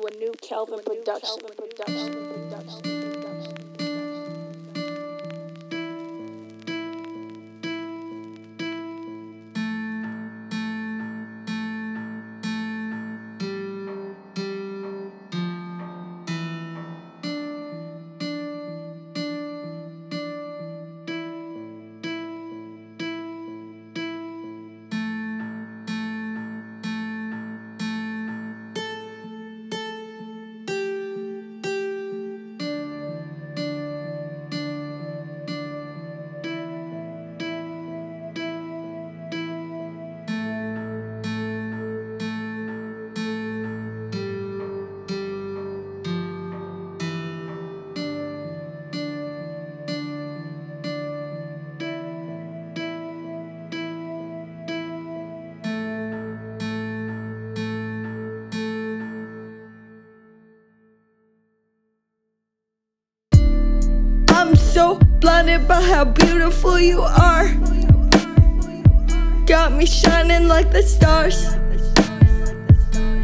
to 0.00 0.06
a 0.06 0.18
New 0.18 0.32
Kelvin 0.40 0.80
production. 0.82 2.89
Blinded 65.20 65.68
by 65.68 65.82
how 65.82 66.04
beautiful 66.04 66.80
you 66.80 67.02
are. 67.02 67.48
Got 69.44 69.72
me 69.72 69.84
shining 69.84 70.48
like 70.48 70.72
the 70.72 70.82
stars. 70.82 71.54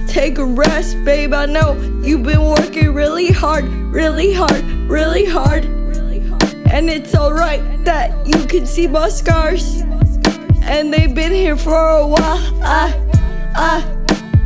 Take 0.07 0.39
a 0.39 0.45
rest, 0.45 1.03
babe. 1.05 1.33
I 1.33 1.47
know 1.47 1.75
you've 2.05 2.23
been 2.23 2.43
working 2.43 2.93
really 2.93 3.29
hard, 3.29 3.65
really 3.65 4.33
hard, 4.33 4.65
really 4.89 5.25
hard. 5.25 5.65
And 6.71 6.91
it's 6.91 7.15
alright 7.15 7.63
that 7.85 8.27
you 8.27 8.47
can 8.47 8.67
see 8.67 8.87
my 8.87 9.09
scars. 9.09 9.83
And 10.63 10.93
they've 10.93 11.15
been 11.15 11.33
here 11.33 11.57
for 11.57 11.89
a 11.89 12.07
while. 12.07 12.61
I, 12.63 12.93
I, 13.55 13.97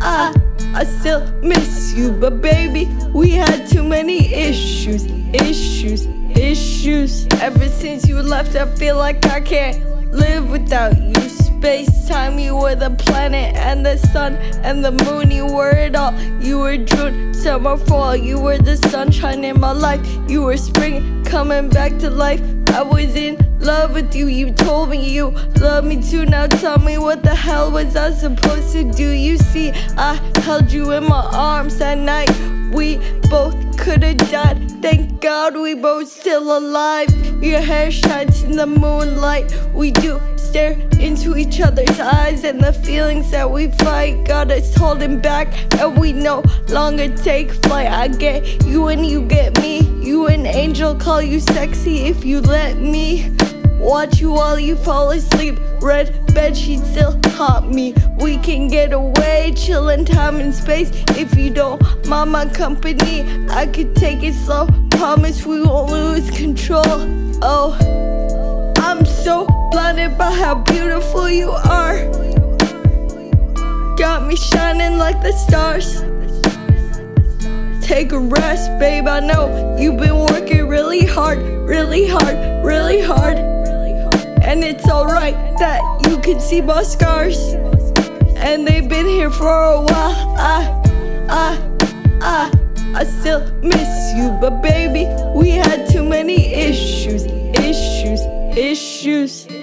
I, 0.00 0.34
I 0.74 0.84
still 0.84 1.26
miss 1.42 1.94
you, 1.94 2.12
but 2.12 2.40
baby, 2.40 2.88
we 3.12 3.30
had 3.30 3.66
too 3.66 3.82
many 3.82 4.32
issues, 4.32 5.06
issues, 5.32 6.06
issues. 6.40 7.26
Ever 7.40 7.68
since 7.68 8.08
you 8.08 8.22
left, 8.22 8.56
I 8.56 8.66
feel 8.74 8.96
like 8.96 9.26
I 9.26 9.40
can't 9.40 10.12
live 10.12 10.50
without 10.50 10.96
you. 10.98 11.28
Space, 11.28 12.08
time, 12.08 12.38
you 12.38 12.56
were 12.56 12.74
the 12.74 12.90
planet 12.90 13.54
and 13.56 13.84
the 13.84 13.98
sun 13.98 14.36
and 14.64 14.82
the 14.82 14.92
moon. 15.04 15.30
You 15.30 15.46
were 15.46 15.70
it 15.70 15.94
all. 15.94 16.18
You 16.40 16.60
were 16.60 16.78
June, 16.78 17.34
summer, 17.34 17.76
fall. 17.76 18.16
You 18.16 18.40
were 18.40 18.56
the 18.56 18.76
sunshine 18.76 19.44
in 19.44 19.60
my 19.60 19.72
life. 19.72 20.00
You 20.28 20.42
were 20.42 20.56
spring 20.56 21.22
coming 21.24 21.68
back 21.68 21.98
to 21.98 22.08
life. 22.08 22.40
I 22.70 22.82
was 22.82 23.14
in 23.14 23.36
love 23.58 23.92
with 23.92 24.14
you. 24.14 24.28
You 24.28 24.52
told 24.52 24.88
me 24.88 25.10
you 25.10 25.30
love 25.60 25.84
me 25.84 26.02
too. 26.02 26.24
Now 26.24 26.46
tell 26.46 26.78
me 26.78 26.96
what 26.96 27.22
the 27.22 27.34
hell 27.34 27.70
was 27.70 27.94
I 27.96 28.12
supposed 28.12 28.72
to 28.72 28.90
do? 28.90 29.10
You 29.10 29.36
see, 29.36 29.70
I 29.98 30.14
held 30.40 30.72
you 30.72 30.92
in 30.92 31.04
my 31.04 31.28
arms 31.34 31.76
that 31.78 31.98
night. 31.98 32.30
We 32.72 32.98
both 33.28 33.56
could 33.78 34.02
have 34.02 34.18
died. 34.30 34.70
Thank 34.82 35.20
God 35.20 35.54
we 35.54 35.74
both 35.74 36.08
still 36.08 36.56
alive. 36.56 37.08
Your 37.42 37.60
hair 37.60 37.90
shines 37.90 38.42
in 38.42 38.56
the 38.56 38.66
moonlight. 38.66 39.52
We 39.74 39.90
do 39.90 40.20
stare 40.36 40.72
into 40.98 41.36
each 41.36 41.60
other's 41.60 42.00
eyes, 42.00 42.44
and 42.44 42.60
the 42.60 42.72
feelings 42.72 43.30
that 43.30 43.50
we 43.50 43.70
fight 43.72 44.24
got 44.24 44.50
us 44.50 44.74
holding 44.74 45.20
back, 45.20 45.48
and 45.80 45.98
we 45.98 46.12
no 46.12 46.42
longer 46.68 47.08
take 47.16 47.50
flight. 47.64 47.88
I 47.88 48.08
get 48.08 48.64
you 48.64 48.88
and 48.88 49.04
you 49.04 49.22
get 49.22 49.60
me. 49.60 49.80
You 50.00 50.26
an 50.26 50.46
angel, 50.46 50.94
call 50.94 51.22
you 51.22 51.40
sexy 51.40 52.06
if 52.06 52.24
you 52.24 52.40
let 52.40 52.78
me. 52.78 53.30
Watch 53.90 54.20
you 54.20 54.30
while 54.30 54.60
you 54.60 54.76
fall 54.76 55.10
asleep. 55.10 55.58
Red 55.80 56.32
bed 56.32 56.56
sheets 56.56 56.88
still 56.92 57.20
haunt 57.30 57.74
me. 57.74 57.92
We 58.20 58.38
can 58.38 58.68
get 58.68 58.92
away, 58.92 59.52
chill 59.56 59.88
in 59.88 60.04
time 60.04 60.38
and 60.38 60.54
space. 60.54 60.92
If 61.18 61.36
you 61.36 61.50
don't 61.50 61.82
mind 62.06 62.30
my 62.30 62.46
company, 62.46 63.24
I 63.50 63.66
could 63.66 63.96
take 63.96 64.22
it 64.22 64.34
slow. 64.34 64.68
Promise 64.92 65.44
we 65.44 65.62
won't 65.62 65.90
lose 65.90 66.30
control. 66.30 66.84
Oh, 67.42 68.72
I'm 68.76 69.04
so 69.04 69.48
blinded 69.72 70.16
by 70.16 70.30
how 70.34 70.54
beautiful 70.54 71.28
you 71.28 71.50
are. 71.50 71.96
Got 73.96 74.24
me 74.24 74.36
shining 74.36 74.98
like 74.98 75.20
the 75.20 75.32
stars. 75.32 76.02
Take 77.84 78.12
a 78.12 78.20
rest, 78.20 78.70
babe. 78.78 79.08
I 79.08 79.18
know 79.18 79.76
you've 79.76 79.96
been 79.96 80.16
working 80.16 80.68
really 80.68 81.04
hard, 81.04 81.40
really 81.40 82.06
hard, 82.06 82.64
really 82.64 83.00
hard. 83.00 83.49
And 84.42 84.64
it's 84.64 84.88
alright 84.88 85.34
that 85.58 85.80
you 86.08 86.18
can 86.18 86.40
see 86.40 86.60
my 86.60 86.82
scars. 86.82 87.38
And 88.36 88.66
they've 88.66 88.88
been 88.88 89.06
here 89.06 89.30
for 89.30 89.48
a 89.48 89.80
while. 89.82 90.34
I, 90.38 90.82
I, 91.28 91.58
I, 92.20 92.52
I 92.94 93.04
still 93.04 93.52
miss 93.62 94.14
you. 94.16 94.30
But 94.40 94.62
baby, 94.62 95.06
we 95.34 95.50
had 95.50 95.88
too 95.88 96.02
many 96.02 96.54
issues, 96.54 97.24
issues, 97.26 98.20
issues. 98.56 99.59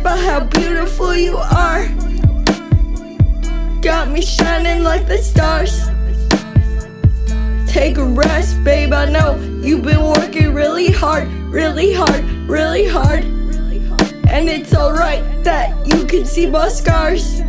By 0.00 0.16
how 0.16 0.44
beautiful 0.44 1.14
you 1.14 1.36
are. 1.36 1.88
Got 3.82 4.10
me 4.10 4.22
shining 4.22 4.84
like 4.84 5.06
the 5.08 5.18
stars. 5.18 5.88
Take 7.66 7.98
a 7.98 8.04
rest, 8.04 8.62
babe. 8.62 8.92
I 8.92 9.10
know 9.10 9.36
you've 9.60 9.82
been 9.82 10.02
working 10.02 10.54
really 10.54 10.90
hard, 10.90 11.28
really 11.50 11.92
hard, 11.92 12.24
really 12.48 12.86
hard. 12.86 13.24
And 14.28 14.48
it's 14.48 14.74
alright 14.74 15.24
that 15.42 15.74
you 15.86 16.06
can 16.06 16.24
see 16.24 16.46
my 16.46 16.68
scars. 16.68 17.40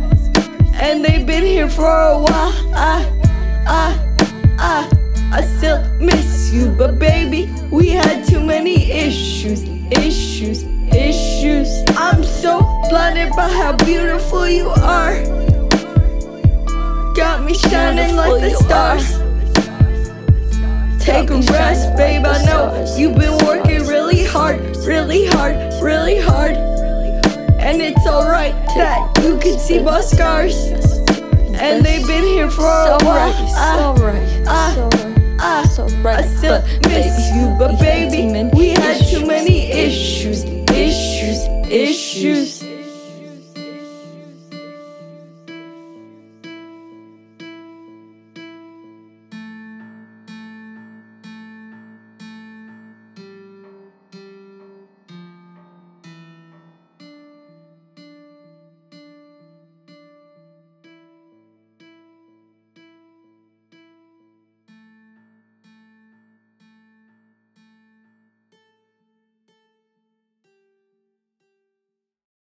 And 0.74 1.04
they've 1.04 1.26
been 1.26 1.44
here 1.44 1.70
for 1.70 1.86
a 1.86 2.18
while. 2.18 2.52
I, 2.74 3.08
I, 3.66 3.86
I, 4.58 5.38
I 5.38 5.40
still 5.56 5.82
miss 6.00 6.52
you. 6.52 6.72
But 6.72 6.98
baby, 6.98 7.48
we 7.70 7.90
had 7.90 8.26
too 8.26 8.40
many 8.40 8.90
issues, 8.90 9.62
issues, 9.92 10.64
issues. 10.92 11.23
I'm 11.46 12.24
so 12.24 12.60
blinded 12.88 13.30
by 13.36 13.48
how 13.50 13.76
beautiful 13.76 14.48
you 14.48 14.70
are. 14.70 15.22
Got 17.14 17.44
me 17.44 17.52
shining 17.52 18.16
like 18.16 18.40
the 18.40 18.56
stars. 18.64 19.18
Take 21.04 21.28
a 21.28 21.40
rest, 21.52 21.94
babe. 21.98 22.24
I 22.24 22.42
know 22.46 22.94
you've 22.96 23.16
been 23.16 23.36
working 23.44 23.86
really 23.86 24.24
hard, 24.24 24.58
really 24.86 25.26
hard, 25.26 25.56
really 25.82 26.18
hard. 26.18 26.52
And 27.60 27.82
it's 27.82 28.06
alright 28.06 28.54
that 28.76 29.12
you 29.22 29.38
can 29.38 29.58
see 29.58 29.82
my 29.82 30.00
scars. 30.00 30.56
And 31.60 31.84
they've 31.84 32.06
been 32.06 32.24
here 32.24 32.50
for 32.50 32.62
a 32.62 32.96
while. 33.02 33.34
I, 33.54 33.92
I, 34.46 34.88
I, 35.38 35.60
I 36.06 36.22
still 36.22 36.62
miss 36.88 37.34
you, 37.36 37.54
but 37.58 37.78
baby, 37.78 38.03